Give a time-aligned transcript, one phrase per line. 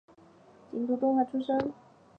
[0.71, 1.71] 京都动画出身。